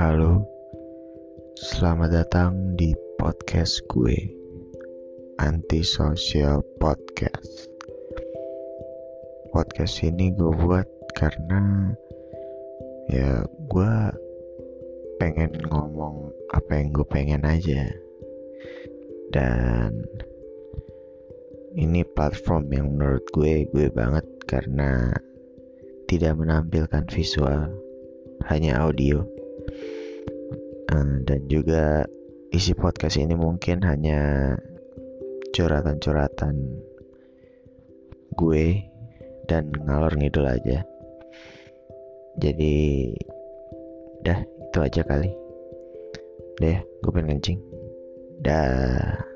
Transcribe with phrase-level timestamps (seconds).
[0.00, 0.48] Halo,
[1.60, 4.16] selamat datang di podcast gue,
[5.36, 7.68] Antisocial Podcast.
[9.52, 10.88] Podcast ini gue buat
[11.20, 11.92] karena
[13.12, 13.94] ya gue
[15.20, 17.84] pengen ngomong apa yang gue pengen aja,
[19.36, 20.00] dan
[21.76, 25.12] ini platform yang menurut gue gue banget karena
[26.08, 27.68] tidak menampilkan visual,
[28.48, 29.28] hanya audio.
[30.90, 32.02] Uh, dan juga
[32.50, 34.52] isi podcast ini mungkin hanya
[35.54, 36.54] curhatan-curhatan
[38.34, 38.66] gue
[39.46, 40.82] dan ngalor ngidul aja.
[42.38, 43.10] Jadi,
[44.26, 45.30] dah itu aja kali.
[46.58, 47.60] Deh, gue pengen kencing.
[48.42, 49.29] Dah.